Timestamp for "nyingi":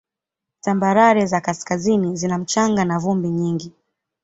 3.29-3.73